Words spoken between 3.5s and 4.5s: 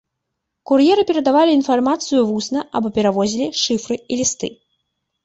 шыфры і лісты.